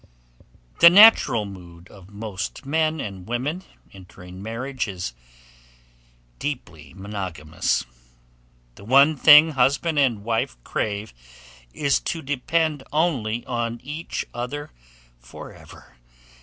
[0.79, 3.63] The natural mood of most men and women
[3.93, 5.13] entering marriage is
[6.39, 7.85] deeply monogamous.
[8.73, 11.13] The one thing husband and wife crave
[11.71, 14.71] is to depend only on each other
[15.19, 15.97] forever.